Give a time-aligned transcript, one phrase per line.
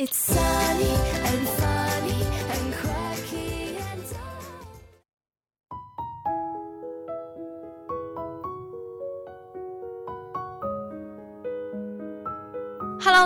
[0.00, 0.06] Hello，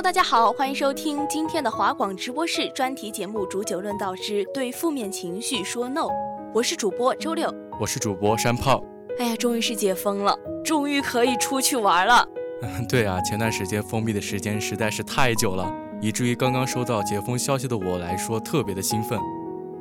[0.00, 6.06] 大家好，欢迎收听今天的华广直播室专题节目《煮酒论道之对负面情绪说 No》。
[6.54, 8.82] 我是主播周六，我是主播山炮。
[9.18, 10.34] 哎呀，终于是解封了，
[10.64, 12.26] 终于可以出去玩了。
[12.88, 15.70] 对啊，前段时间封闭的时间实在是太久了，
[16.02, 19.18] 以至于刚刚收到解封消息的我来说特别的兴奋。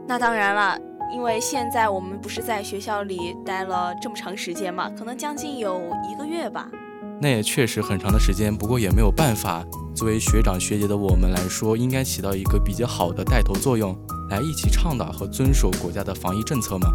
[0.08, 0.78] 那当然了，
[1.12, 6.70] 因为现在我们不是在学校里待了这么长时间嘛，可能将近有一个月吧。
[7.20, 9.64] 那也确实很长的时间，不过也没有办法。
[9.96, 13.96] 作为学长学姐的我们来说，应该起到一个比较好的带头作用，
[14.30, 16.88] 来一起倡导和遵守国家的防疫政策嘛。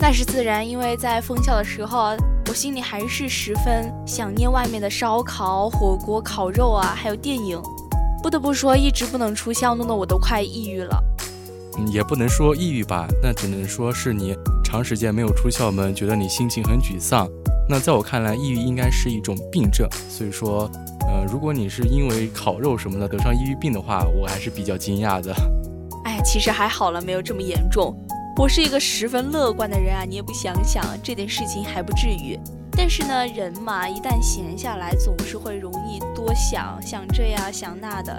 [0.00, 2.16] 那是自然，因为在封校的时候，
[2.48, 7.60] 我心里还是十分想念外面的烧烤、火锅、烤肉啊，还有电影。
[8.22, 11.02] 不得不说，一直不能出校，弄得我都快抑郁了。
[11.78, 14.34] 嗯，也不能说抑郁吧，那只能说是你
[14.64, 17.28] 长时间没有出校门，觉得你心情很沮丧。
[17.68, 20.68] 那在我看来，抑郁应该是一种病症，所以说，
[21.06, 25.32] 呃，如果你是因为烤肉什么的得上抑郁病的话，我还是比较惊讶的。
[26.04, 27.94] 哎，其实还好了，没有这么严重。
[28.36, 32.38] 我是一个十分乐观的人啊，你也不想想这点事情还不至于。
[32.78, 38.16] 但是呢，人嘛，一旦闲下来，总是会容易多想想这样想那的。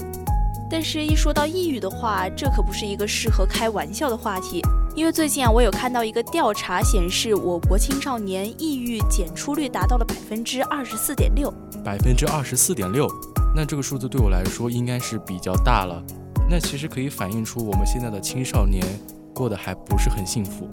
[0.70, 4.62] 但是，一说到抑郁的话，这可不是一个适合开玩笑的话题。
[4.98, 11.50] 因为最近啊，我有看到一个调查显示，我国青少年抑郁检出率达到了百分之二十四点六。
[11.82, 13.08] 百分之二十四点六，
[13.56, 16.04] 那这个数字对我来说应该是比较大了。
[16.50, 18.86] 那其实可以反映出我们现在的青少年
[19.34, 20.68] 过得还不是很幸福。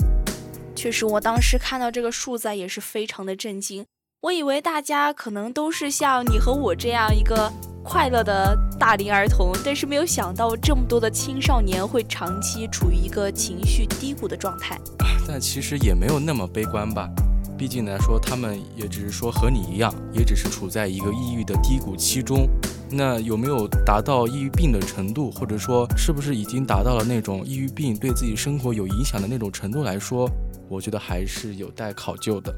[0.76, 3.84] 确实，我当时看到这个数字也是非常的震惊。
[4.20, 7.50] 我以为大家可能都是像你和我这样一个。
[7.88, 14.76] 快乐的大龄儿童，但是没有想到这么多的青少年会长期处于一个情绪低谷的状态。
[15.24, 17.08] 但其实也没有那么悲观吧，
[17.56, 22.48] 毕竟来说，他们也只是说和你一样，也只是处在一个抑郁的低谷期中。
[22.90, 30.28] 那有没有达到抑郁病的程度，或者说是不是已经达到了那种抑郁病对自己生活有影响的那种程度来说，
[30.68, 32.52] 我觉得还是有待考究的。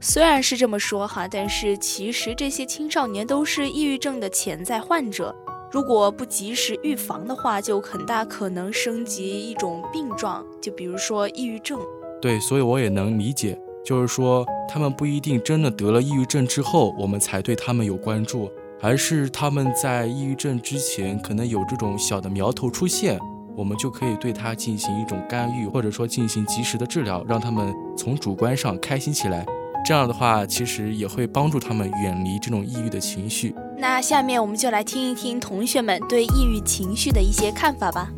[0.00, 5.34] 虽然是这么说哈，但是其实这些青少年都是抑郁症的潜在患者，
[5.72, 11.80] 如果不及时预防的话，就很大可能升级一种病状，就比如说抑郁症。
[12.22, 18.48] 对，所以我也能理解，就是说他们不一定真的得了抑郁症之后，我们才对他们有关注，
[18.80, 23.18] 而是他们在抑郁症之前可能有这种小的苗头出现，
[23.58, 29.44] 我们就可以对他进行一种干预，或者说进行及时的治疗，让他们从主观上开心起来。
[29.84, 33.52] 这样的话，其实也会帮助他们远离这种抑郁的情绪。
[33.76, 38.08] 那下面我们就来听一听同学们对抑郁情绪的一些看法吧。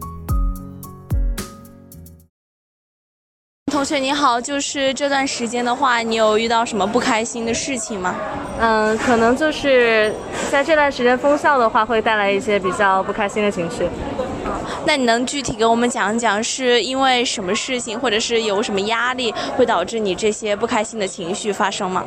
[3.73, 8.15] 同学你好，就是这段时间的话，你有遇到什么不开心的事情吗？
[8.59, 10.15] 嗯，可能就是
[10.51, 13.89] 在这段时间封校的话，会带来一些比较不开心的情绪。
[14.87, 22.05] 那你能具体给我们讲讲，是因为什么事情，或者是有什么压力，会导致你这些不开心的情绪发生吗？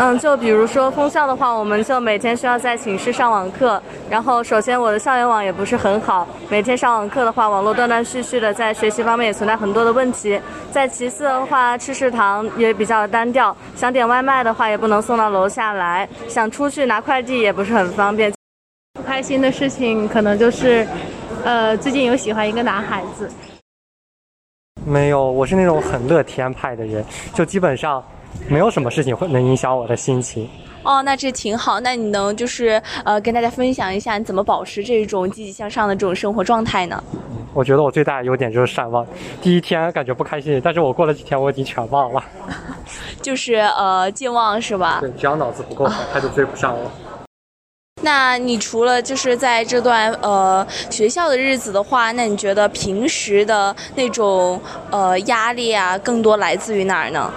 [0.00, 3.80] 嗯，就比如说封校的话，我们就每天需要在寝室上网课，
[4.10, 10.40] 然后首先我的校园网也不是很好，每天上网课的话，网络断断续续的，在学习方面也存在很多的问题。
[10.72, 18.32] 再其次的话，吃食堂也比较单调，想点外卖的话也不能送到楼下来，想出去拿快递也不是很方便。
[18.94, 20.86] 不开心的事情可能就是。
[21.46, 23.30] 呃，最近有喜欢一个男孩子，
[24.84, 27.04] 没有，我是那种很乐天派的人，
[27.34, 28.02] 就基本上
[28.48, 30.50] 没有什么事情会能影响我的心情。
[30.82, 31.78] 哦，那这挺好。
[31.78, 37.00] 那你能就是呃跟大家分享一下你怎么保持这种积极向上的这种生活状态呢？
[37.54, 39.06] 我觉得我最大的优点就是善忘。
[39.40, 42.24] 第一天感觉不开心，但是我过了几天我已经全忘了。
[43.22, 44.98] 就是呃健忘是吧？
[45.00, 46.90] 对，只要脑子不够好， 他就追不上我。
[48.06, 54.60] 那你除了就是在这段呃学校的日子的话，那你觉得平时的那种
[54.92, 57.28] 呃压力啊，更多来自于哪儿呢？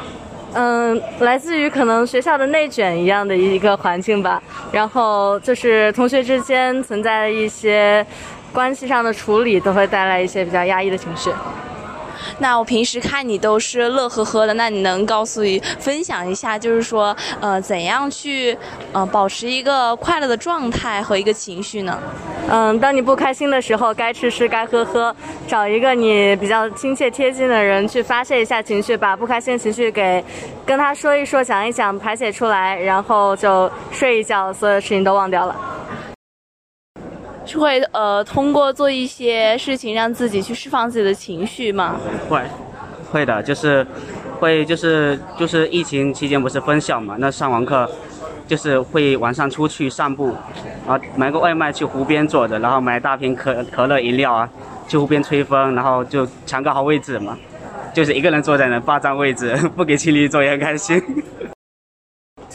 [0.53, 4.39] 嗯，来自于可能学校的内卷一样的一个环境吧，
[4.71, 8.05] 然后就是同学之间存在的一些
[8.53, 11.31] 关系上的处理，都会带来一些比较压抑的情绪。
[12.39, 15.41] 那我平时看你都是乐呵呵的，那你能告诉
[15.77, 18.57] 分享一下，就是说，呃，怎样去，
[18.93, 21.99] 呃，保持一个快乐的状态和一个情绪呢？
[22.49, 25.15] 嗯，当你不开心的时候，该吃吃，该喝喝，
[25.47, 30.23] 找一个你比较亲切贴近的人去发泄一下情绪，把不开心情绪给
[30.65, 35.55] 跟他说一说，讲一讲，排解出来，然后就睡一觉，所有事情都忘掉了。
[37.49, 41.95] 是会呃通过做一些事情让自己去释放自己的情绪吗？
[42.29, 42.41] 会，
[43.11, 43.85] 会的，就是
[44.39, 47.89] 会就是就是疫情期间不是分校嘛，那上完课
[48.47, 50.35] 就是会晚上出去散步，
[50.87, 54.49] 然后买个外卖去湖边坐着，然后买大瓶可可乐饮料啊，
[54.87, 57.37] 去湖边吹风，然后就抢个好位置嘛，
[57.93, 61.01] 就是一个人坐在那霸占位置， 不给情侣坐也开心。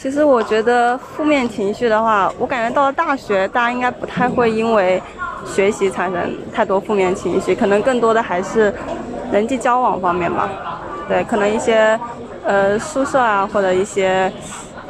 [0.05, 5.01] 其实我觉得负面情绪的话，我感觉到了大学，大家应该不太会因为
[5.47, 8.71] 学习产生太多负面情绪，可能更多的还是
[9.31, 10.47] 人际交往方面吧。
[11.07, 11.99] 对，可能一些
[12.45, 14.31] 呃宿舍啊，或者一些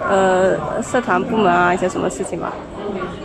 [0.06, 2.52] 呃社团部门啊，一些什么事情吧。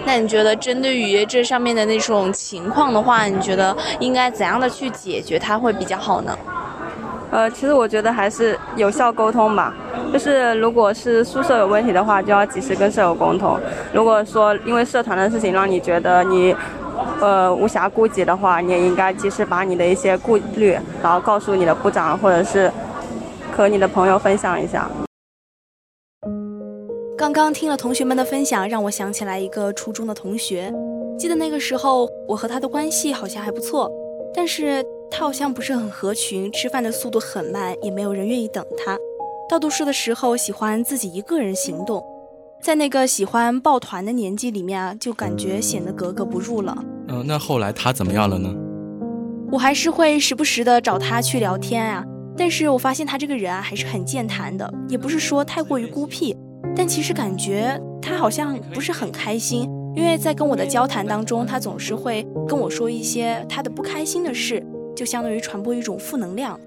[0.04, 6.38] 那你觉得针对于这上面的那种情况的话，你觉得应该怎样的去解决它会比较好呢？
[7.30, 9.72] 呃，其实我觉得还是有效沟通吧。
[10.12, 13.58] 就是如果是宿舍有问题的话，就要及时跟舍友沟通。
[13.92, 16.54] 如果说因为社团的事情让你觉得你，
[17.20, 22.70] 呃无暇顾及的话，你也应该及时把你的一些顾虑，然后告诉你的部长或者是
[23.56, 24.90] 和你的朋友分享一下。
[27.16, 30.72] 刚刚听了同学们的分享，让我想起来一个初中的同学。
[31.16, 33.88] 记得那个时候，我和他的关系好像还不错，
[34.34, 34.84] 但是。
[35.10, 38.96] 他好像不是很合群，吃饭的速度很慢，也没有人愿意等他。
[39.48, 42.02] 到读书的时候，喜欢自己一个人行动，
[42.62, 46.76] 在那个喜欢抱团的年纪里面啊，就感觉显得格格不入了。
[47.08, 48.54] 嗯，那后来他怎么样了呢？
[49.50, 52.04] 我还是会时不时的找他去聊天啊，
[52.36, 56.36] 但是我发现他这个人啊还是很健谈的，也不是说太过于孤僻，
[56.76, 64.64] 但其实感觉他好像不是很开心，因为在跟我的交谈当中，他总是会跟我说一些他的不开心的事。
[65.00, 66.60] 就相当于传播一种负能量。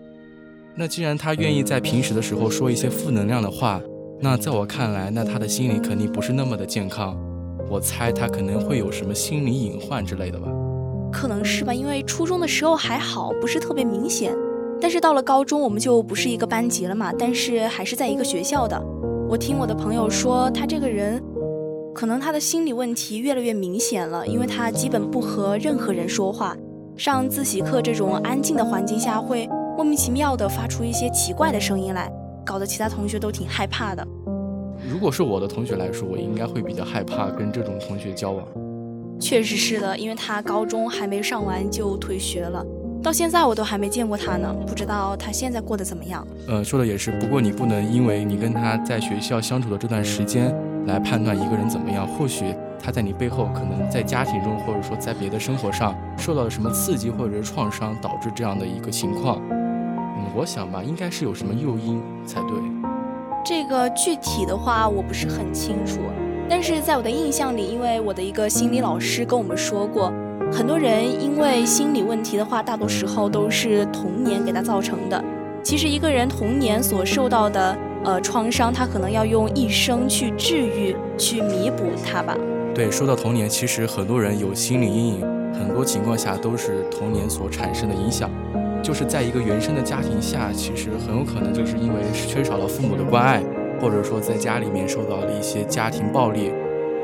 [0.73, 3.79] 那既然他愿意在平时的时候说一些负能量的话，
[4.19, 7.15] 那在我看来，那他的心理肯定不是那么的健康。
[7.69, 10.47] 我猜他可能会有什么心理隐患之类的吧？
[11.11, 14.35] 可能是吧，因为初中的时候还好，不是特别明显。
[14.81, 18.83] 但是到了高中，我们就不是一个班级了嘛，但是还是在一个学校的。
[19.29, 21.21] 我听我的朋友说，他这个人，
[21.93, 26.57] 可能他的心理问题越来越明显了，因为他基本不和任何人说话。
[26.95, 32.11] 上自习课这种安静的环境下，会莫名其妙的发出一些奇怪的声音来，
[32.45, 34.07] 搞得其他同学都挺害怕的。
[34.87, 38.45] 如果是我的同学来说，我应该会比较害怕跟这种同学交往。
[39.19, 42.63] 确实是的，因为他高中还没上完就退学了，
[43.01, 46.25] 到现在我都还没见过他呢，不知道他现在过得怎么样。
[46.47, 52.53] 呃，说的也是，不过你不能因为你跟他在学校相处的这段时间来判断一个人怎么样，或许。
[52.85, 59.41] 他在你背后可能在家庭中，或者说在别的生活上受到了什么刺激或者是创伤，导致这样的一个情况。
[59.49, 62.51] 嗯，我想吧，应该是有什么诱因才对。
[63.45, 65.99] 这个具体的话我不是很清楚，
[66.49, 70.11] 但是在我的印象里，因为我的一个心理老师跟我们说过，
[70.51, 75.23] 很多人因为心理问题的话，大多时候都是童年给他造成的。
[75.63, 82.37] 其实一个人童年所受到的呃创伤，他可能要用一生去治愈、去弥补它吧。
[82.73, 85.21] 对，说到童年，其实很多人有心理阴影，
[85.53, 88.29] 很多情况下都是童年所产生的影响。
[88.81, 93.43] 就是在一个原生的家庭下，其实很有可能就是因为缺少了父母的关爱，
[93.79, 96.49] 或者说在家里面受到了一些家庭暴力，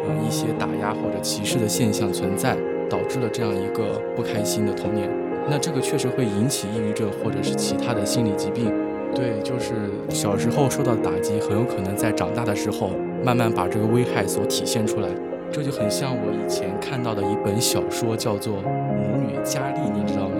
[0.08, 2.58] 呃，一些打压或者歧视的现象存在，
[2.90, 5.08] 导致了这样一个不开心的童年。
[5.48, 8.74] 那这个确实会引起抑郁症或者是其他的心理疾病。
[9.14, 12.90] 对，就是小时候受到打击，很有可能在长大的时候
[13.24, 15.08] 慢慢把这个危害所体现出来。
[15.51, 20.36] 这就很像我以前看到的一本小说，叫做《母女佳丽》，你知道吗？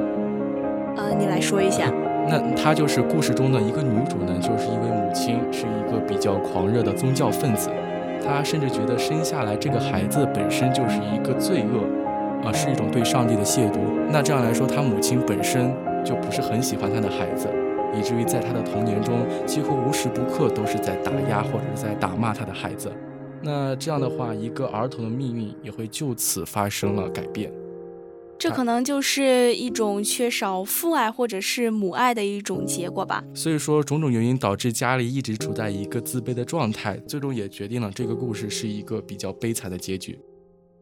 [0.98, 1.92] 呃，你来说一下。
[2.30, 7.70] 那她就是故事中的一个女主呢，就是一位母亲，是一个比较狂热的宗教分子。
[8.24, 13.80] 她甚至觉得生下来这个孩子本身就是一个罪恶，啊，是一种对上帝的亵渎。
[14.12, 15.74] 那这样来说，她母亲本身
[16.06, 17.48] 就不是很喜欢她的孩子，
[17.98, 22.92] 以至于在她的童年中，几乎无时不刻都是在打压或者是在打骂她的孩子。
[23.42, 27.52] 那这样的话，一个儿童的命运也会就此发生了改变。
[28.38, 33.22] 这可能就是一种缺少父爱或者是母爱的一种结果吧。
[33.34, 40.18] 所以说，种种原因导致家里一直处在一个自卑的状态，最终也决定了这个故事是一个比较悲惨的结局。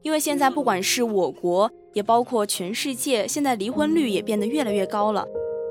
[0.03, 5.25] 因为现在不管是我国，也包括全世界，现在离婚率也变得越来越高了。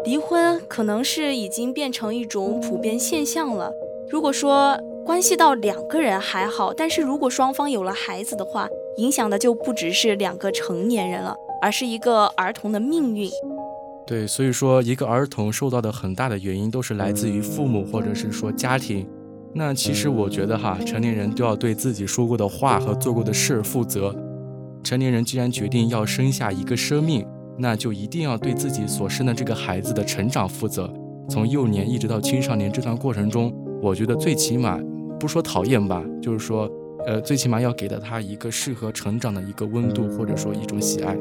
[0.05, 3.73] 离婚可能是已经变成一种普遍现象了。
[4.11, 11.35] 如果说关系到两个人还好，但是如果双方有了孩子的话，影响的就不只是两个成年人了。
[11.63, 13.31] 而是一个儿童的命运。
[14.07, 19.09] 对，所以说一个儿童受到的很大的原因都是来自于父母或者是说家庭。
[19.55, 24.15] 那其实我觉得哈，成年人都要对自己说过的话和做过的事负责。
[24.85, 27.27] 成年人既然决定要生下一个生命，
[27.59, 30.93] 那就一定要对自己所生的这个孩子的成长负责。
[31.29, 34.79] 从幼年一直到青少年这段过程中，我觉得最起码
[35.19, 36.71] 不说讨厌吧，就是说，
[37.07, 41.17] 呃，最起码要给到他一个适合成长的一个温度，或者说一种喜爱。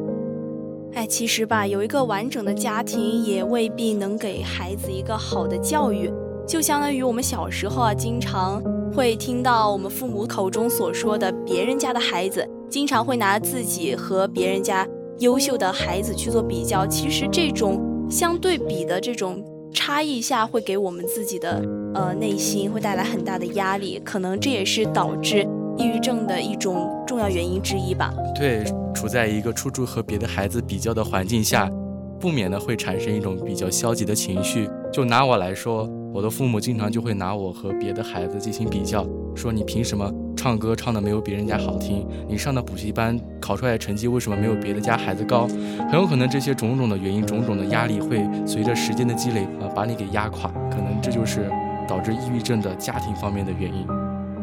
[0.94, 6.12] 哎，其实吧，有一个完整的家庭也未必能给孩子一个好的教育。
[6.48, 8.62] 就相当于我们小时候啊，经常
[8.94, 14.88] 会听到我们父母口中所说的，别人家的孩子经常会拿自己和别人家
[15.20, 16.86] 优秀的孩子去做比较。
[16.88, 21.62] 其实这种相对比的这种差异下，会给我们自己的
[21.96, 25.48] 呃内心会带来很大的压力，可能这也是导致。
[25.78, 28.14] 抑郁症的一种重要原因之一吧。
[28.34, 31.70] 对，处在一个处处和别的孩子比较的环境下，
[32.18, 34.70] 不免的会产生一种比较消极的情绪。
[34.90, 42.08] 就拿我来说，我的父母经常就会拿我和别的孩子进行比较，说你凭什么唱歌唱的没有别人家好听？
[42.26, 45.46] 你上的补习班考出来的成绩为什么没有别的家孩子高？
[45.92, 50.50] 很有可能这些种种的原因、种种的压力会随着时间的积累啊，把你给压垮。
[50.72, 51.52] 可能这就是
[51.86, 53.88] 导致抑郁症的家庭方面的原因。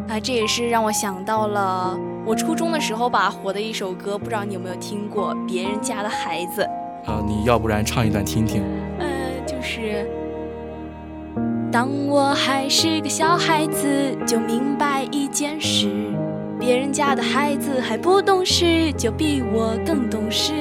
[0.08, 6.66] 啊，这也是让我想到了我初中的时候吧，火的一首歌，不知道你有没有听过《别人家的孩子》
[7.10, 7.22] 啊？
[7.26, 8.62] 你要不然唱一段听听？
[8.98, 9.06] 呃，
[9.46, 10.06] 就是
[11.70, 15.88] 当我还是个小孩子，就明白一件事：
[16.58, 20.52] 别人家的孩子还不懂事，就比我更懂事。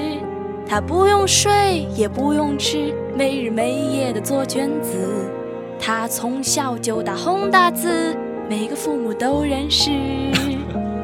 [0.66, 5.30] 他不用睡，也不用吃，没日没夜的做卷子。
[5.82, 8.16] 他从小就打红大字。
[8.48, 9.90] 每个父母都认识，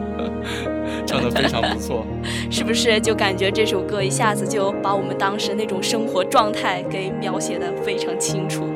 [1.07, 2.05] 唱的非常不错，
[2.51, 2.99] 是不是？
[2.99, 8.67] 就感觉这首歌一下子就把我们当时那种生活状态给描写的非常清楚。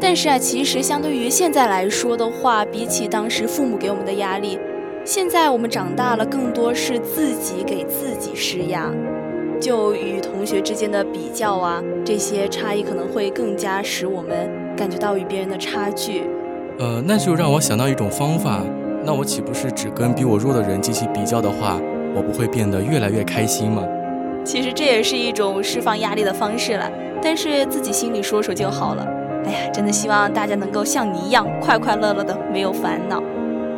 [0.00, 4.58] 但是啊，其实相对于现在来说的话，比起当时父母给我们的压力，
[5.04, 8.92] 现在我们长大了，更多是自己给自己施压，
[9.60, 16.22] 就与同学之间的比较啊，这些差异可能会更加使我们感觉到与别人的差距。
[16.78, 18.62] 呃，那就让我想到一种方法，
[19.04, 21.80] 那我岂不是只跟比我弱的人进行比较的话，
[22.14, 23.82] 我不会变得越来越开心吗？
[24.44, 26.88] 其实这也是一种释放压力的方式了，
[27.20, 29.04] 但是自己心里说说就好了。
[29.44, 33.20] 哎呀，真的希望大家能够像你一样快快乐乐的，没有烦恼。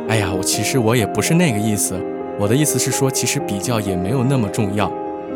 [0.07, 1.99] 哎呀，我其实我也不是那个意思，
[2.39, 4.91] 我的意思是说，其实比较也没有那么重要，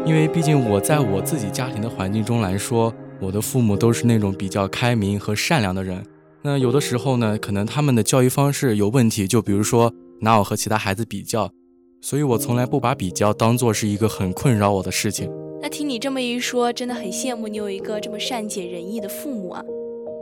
[0.05, 6.05] 因为毕竟我在我自己家庭的环境中来说，我的父母都是那种比较开明和善良的人。
[6.41, 11.51] 那有的时候呢，可能他们的教育方式有问题，就比如说拿我和其他孩子比较，
[12.01, 15.31] 所以我从来不把比较当做是一个很困扰我的事情。
[15.61, 19.63] 那听你这么一说，真的很羡慕你有一个这么善解人意的父母啊。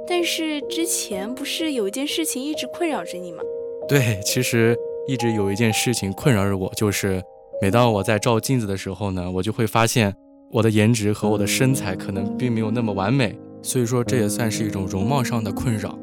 [0.08, 3.40] 但是之前不是有一件事情一直困扰着你吗？
[3.88, 7.22] 对，其实一直有一件事情困扰着我，就是
[7.62, 10.16] 每当我在照镜子的时候呢，我就会发现
[10.54, 15.98] 我的颜值和我的身材可能并没有那么完美，所以说这也算是一种容貌上的困扰。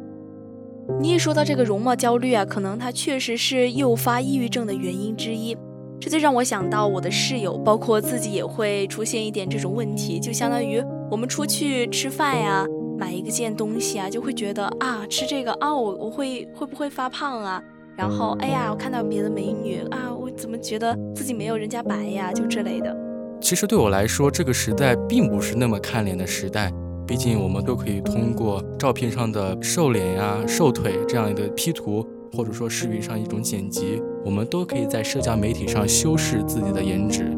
[1.00, 5.56] 你一说到这个容貌焦虑啊，可能它确实是诱发抑郁症的原因之一。
[6.00, 10.18] 这就让我想到我的室友，包括自己也会出现一点这种问题。
[10.18, 12.66] 就相当于我们出去吃饭呀，
[12.98, 17.62] 买一个件东西啊，就会觉得啊，吃这个啊，我我会会不会发胖啊？
[17.96, 22.32] 然后哎呀，我看到别的美女啊，我怎么觉得自己没有人家白呀？
[22.32, 23.09] 就这类的。
[23.40, 26.70] 其实对我来说，这个时代并不是那么看脸的时代。
[27.06, 37.36] 毕竟我们都可以通过照片上的瘦脸呀、瘦腿这样的 P 图，或者说视频上一种剪辑，我们都可以在社交媒体上修饰自己的颜值。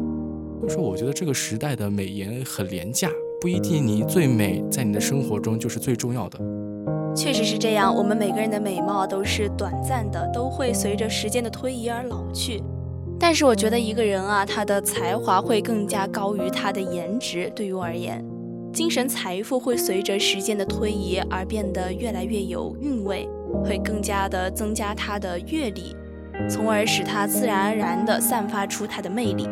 [0.59, 3.09] 所以说，我觉得这个时代的美颜很廉价，
[3.41, 6.37] 不一定你最美在你的生活中就是最重要的。
[7.15, 12.61] 确实是这样，我们每个人的美貌都是短暂的，都会随着时间的推移而老去。
[13.25, 17.49] 但是我觉得一个人啊，他的才华会更加高于他的颜值。
[17.55, 18.21] 对于我而言，
[18.73, 23.25] 精神财富会随着时间的推移而变得越来越有韵味，
[23.63, 25.95] 会更加的增加他的阅历，
[26.49, 29.47] 从而使他自然而然的散发出他的魅力。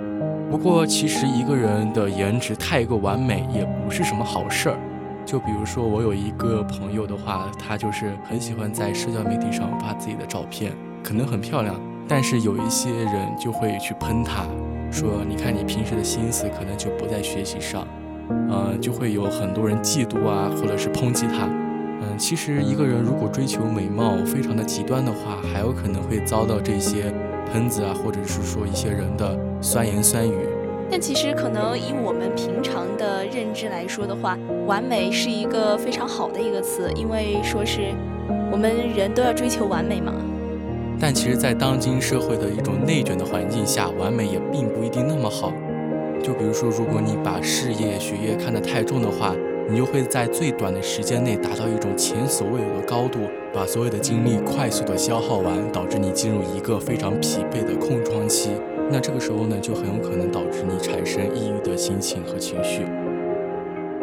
[0.50, 4.78] 不过，其实一个人的颜值太过完美也不是什么好事儿。
[5.26, 11.74] 就比如说，我有一个朋友的话，他就是很喜欢在社交媒体上发自己的照片，可能很漂亮，
[12.08, 14.44] 但是有一些人就会去喷他，
[14.92, 17.88] 说你看你平时的心思可能就不在学习上，
[18.50, 21.48] 呃，就会有很多人嫉妒啊，或者是抨击他。
[22.04, 27.14] 嗯，其实一个人如果追求美貌非常的极端的话，还有可能会遭到这些
[27.52, 30.34] 喷子啊，或者是说一些人的酸言酸语。
[30.90, 37.94] 但其实可能以我们平常的认知来说的话，完美是一个非常好的一个词，因为说是
[38.52, 40.12] 我们人都要追求完美嘛。
[41.02, 45.52] 但其实，在当今社会的一种内卷的环境下，完美也并不一定那么好。
[46.22, 49.36] 就比如说，如果你把事业、学业看得太重的话，
[49.68, 58.52] 你就会在最短的时间内达到一种前所未有的高度，把所有的精力快速的消耗完，导致你进入一个非常疲惫的空窗期。
[58.92, 62.86] 那这个时候呢，就很有可能导致你产生抑郁的心情和情绪。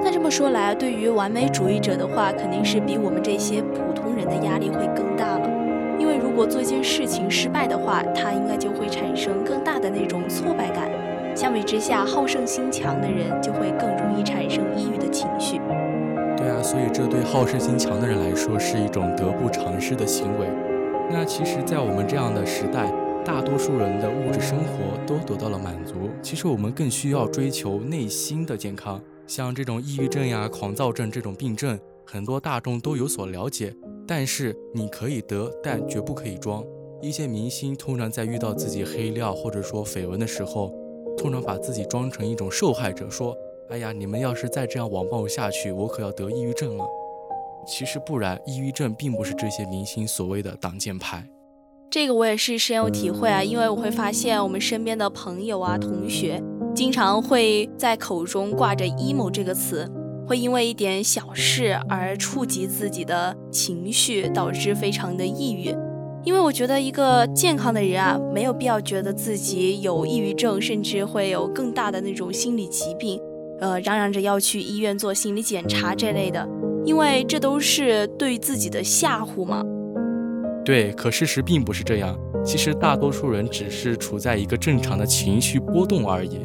[0.02, 5.37] 那这么说来，对于完美主义者的话，肯定是比我们这些普通人的压力会更大。
[6.38, 10.88] 如果做一件事情失败的话，他应该就会产生更大的那种挫败感。
[11.36, 15.58] 相比之下，好胜心强的人就会更容易产生抑郁的情绪。
[16.36, 20.46] 对啊，所以这对好胜心强的人来说是一种得不偿失的行为。
[21.10, 22.88] 那其实，在我们这样的时代。
[23.24, 28.98] 大多数人的物质生活都得到了满足，其实我们更需要追求内心的健康。
[29.26, 33.74] 像这种抑郁症呀、狂躁症这种病症，很多大众都有所了解，
[34.08, 36.64] 但是你可以得，但绝不可以装。
[37.02, 40.72] 一些明星通常在遇到自己黑料或者说绯闻的时候，
[41.18, 43.36] 通常把自己装成一种受害者，说
[43.68, 46.86] ：“哎呀，你们要是再这样网暴下去，我可要得抑郁症了。”
[47.68, 51.28] 其实不然，抑郁症并不是这些明星所谓的挡箭牌。
[51.90, 56.42] 这个我也是深有体会啊，因为我会发现我们身边的朋友啊、同学，
[56.74, 59.86] 经常会在口中挂着 “emo” 这个词，
[60.28, 65.74] 会因为一点小事而触及自己的情绪，导致非常的抑郁。
[66.22, 73.18] 因为我觉得一个健康的人啊，没有必要觉得自己有抑郁症，甚至会有更大的那种心理疾病，
[73.60, 76.46] 呃，嚷嚷着要去医院做心理检查这类的，
[76.84, 79.64] 因为这都是对自己的吓唬嘛。
[80.62, 82.14] 对，可事实并不是这样。
[82.44, 86.40] 其实大多数人只是处在一个正常的情绪波动而已。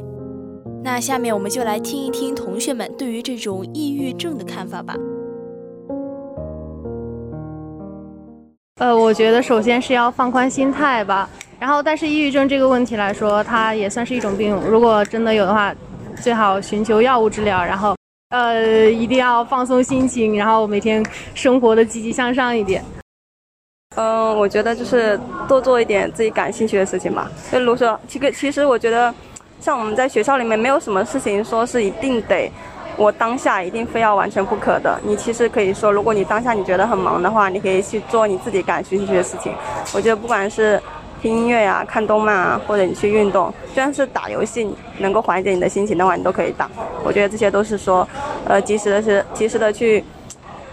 [0.84, 4.94] 那下面我们就来听一听同学们对于这种抑郁症的看法吧。
[8.80, 11.30] 呃，我觉得首先是要放宽心态吧。
[11.58, 14.54] 然后，但是抑郁症这个问题来说，它也算是一种病。
[14.70, 15.74] 如果真的有的话，
[16.22, 17.64] 最好寻求药物治疗。
[17.64, 17.96] 然后，
[18.32, 21.02] 呃，一定要放松心情，然后每天
[21.34, 22.84] 生活的积极向上一点。
[23.96, 25.18] 嗯，我觉得就是
[25.48, 27.32] 多做一点自己感兴趣的事情吧。
[27.50, 29.14] 就如说，其实其实我觉得，
[29.64, 32.52] 像我们在学校里面，没有什么事情说是一定得
[32.98, 35.00] 我当下一定非要完成不可的。
[35.06, 39.54] 你其实可以说，如果你当下你觉得很忙的话，你可以去做你自己感兴趣的事情。
[39.94, 40.78] 我觉得不管是
[41.22, 46.70] 听音乐啊、看动漫啊，或者你去运动，就算是打游戏能够缓解你的心情的话，你都可以打。
[47.02, 48.06] 我觉得这些都是说，
[48.46, 50.04] 呃，及时的是及时的去。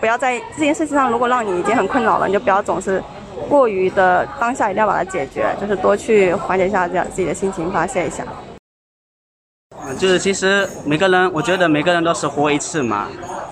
[0.00, 3.00] 不要在这件事情上，如果让你已经很困扰了，你就不要总是
[3.48, 8.24] 过于的当下一定要把它解决，就是多去缓解一下这样自己的心情，发泄一下。
[9.98, 13.06] 就是其实每个人，我觉得每个人都是活一次嘛，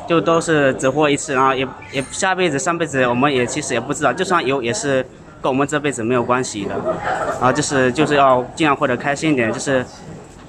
[0.09, 5.05] 就都是只活一次，然后也也下辈子、上辈子我们也其实也不知道，就算有也是
[5.42, 6.74] 跟我们这辈子没有关系的。
[7.40, 9.85] 然后就是就是要尽量活得开心一点，就是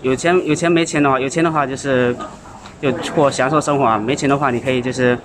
[0.02, 2.16] 有钱有钱没钱的话，有钱的话就是。
[2.82, 5.20] 就过享受生活，没钱的话你可以就是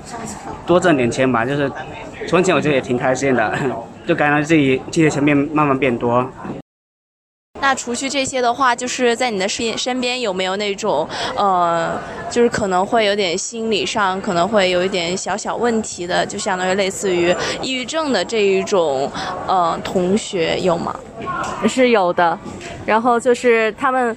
[0.67, 1.71] 多挣点钱吧，就是
[2.27, 3.57] 存钱我觉得也挺开心的，
[4.09, 6.29] 就感觉自己自己的钱变慢慢变多。
[7.65, 11.99] 那除去这些的话，就是在你的身身边有没有那种呃，
[12.31, 19.11] 就是可能会有点心理上可能会有一点小小问题的，就相当于类似于抑郁症的这一种
[19.47, 20.95] 呃同学有吗？
[21.67, 22.39] 是有的，
[22.85, 24.15] 然后就是他们。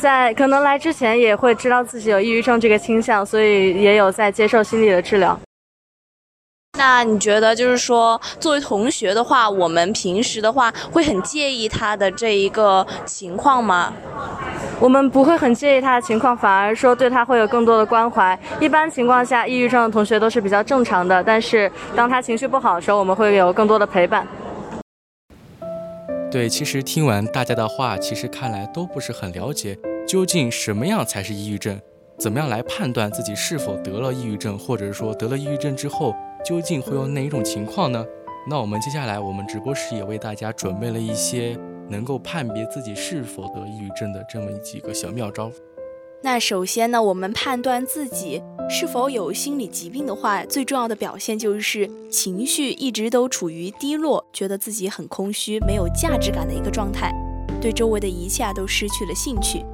[0.00, 5.40] 在可能来之前也会知道自己有抑郁症这个倾向，所以也有在接受心理的治疗。
[6.76, 13.92] 那你觉得，就是说，作为同学的话，我们平时的话会很介意他的这一个情况吗？
[14.80, 18.36] 我们不会很介意他的情况，反而说对他会有更多的关怀。
[18.60, 24.26] 一般情况下，抑郁症的同学都是比较正常的，但是当他情绪不好的时候，我们会有更多的陪伴。
[26.30, 31.80] 对，其实听完大家的话，其实看来都不是很了解，究竟什么样才是抑郁症？
[32.18, 36.12] 怎么样来判断自己是否得了抑郁症，或者说得了抑郁症之后？
[36.44, 38.04] 究竟会有哪一种情况呢？
[38.46, 45.50] 那我们接下来，我们直播室也为大家准备了一些能够判别自己是否得抑郁症的这么几个小妙招。
[46.22, 57.10] 那首先呢，我们判断自己是否有心理疾病的话，最重要的表现就是情绪一直都处于低落，觉得自己很空虚、没有价值感的一个状态，
[57.60, 59.64] 对周围的一切都失去了兴趣。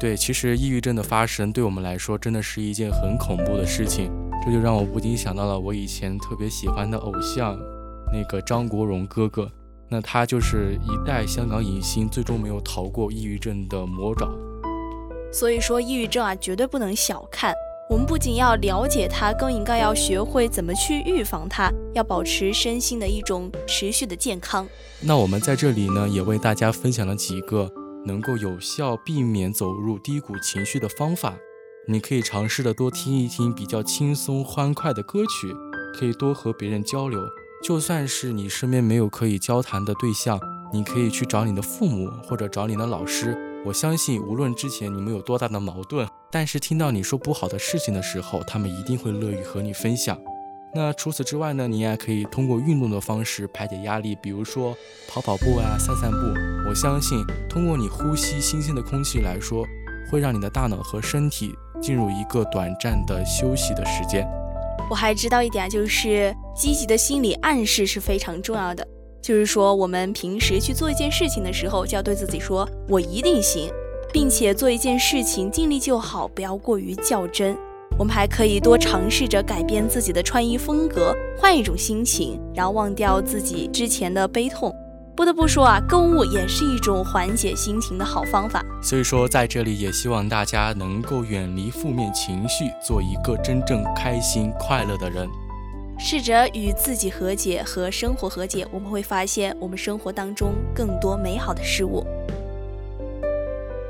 [0.00, 4.10] 对，其实抑郁症的发生对我们来说真的是一件很恐怖的事情。
[4.44, 7.58] 这就让我不禁想到了我以前特别喜欢的偶像，
[8.12, 9.50] 那个张国荣哥哥。
[9.88, 14.28] 那他就是一代香港影星，最终没有逃过抑郁症的魔爪。
[15.32, 17.54] 所以说，抑郁症啊，绝对不能小看。
[17.88, 24.66] 我们不仅要了解它，更应该要学会怎么去预防它，要保持身心的一种持续的健康。
[25.00, 27.70] 那我们在这里呢，也为大家分享了几个
[28.04, 31.34] 能够有效避免走入低谷情绪的方法。
[31.86, 35.54] 你可以尝试的多听一听比较轻松欢快的歌曲，
[35.92, 37.20] 可以多和别人交流。
[37.62, 40.40] 就算是你身边没有可以交谈的对象，
[40.72, 43.36] 你可以去找你的父母或者找你的老师。
[43.66, 50.18] 我相信，无论之前你们有多大的矛盾，但是听到你说不好的事情的时候，他们一定会乐于和你分享。
[50.74, 54.74] 那除此之外呢，你也可以通过运动的方式排解压力，比如说
[55.06, 56.16] 跑跑步啊、散散步。
[56.66, 59.66] 我相信，通过你呼吸新鲜的空气来说，
[60.10, 61.54] 会让你的大脑和身体。
[61.82, 64.26] 进入一个短暂的休息的时间。
[64.88, 68.86] 我还知道一点，就是积极的心理暗示是非常重要的。
[69.20, 73.70] 就是说，我们平时去做一件事情的时候，就要对自己说“我一定行”，
[74.14, 77.54] 并且做一件事情尽力就好，不要过于较真。
[77.98, 84.73] 我们还可以多尝试着改变自己的穿衣风格，换一种心情，然后忘掉自己之前的悲痛。
[85.24, 88.62] 不得不说啊，购物也是一种缓解心情的好方法。
[88.82, 95.26] 所以说，在这里也希望大家能够远离负面情绪，做一个真正开心快乐的人。
[95.98, 102.06] 试着与自己和解和生活和解，我们会发现我们生活当中更多美好的事物。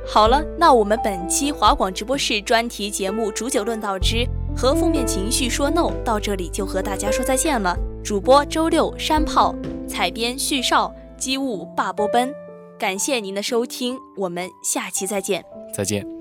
[0.06, 4.24] 好了，那我们本期华广直播室专题节目《煮酒论道之
[4.56, 7.76] 和负面情绪说 no》到这里就和大家说再见了。
[8.04, 9.52] 主播周六山炮，
[9.88, 10.94] 采编旭少。
[11.18, 12.34] 机务罢波奔，
[12.78, 15.44] 感谢您的收听，我们下期再见。
[15.74, 16.13] 再见。